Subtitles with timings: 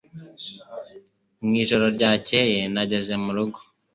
[1.45, 3.59] Mwijoro ryakeye nageze murugo